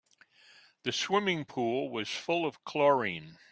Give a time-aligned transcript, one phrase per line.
[0.81, 3.37] The swimming pool was full of chlorine.